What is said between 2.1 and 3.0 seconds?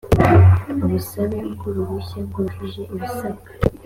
bwujuje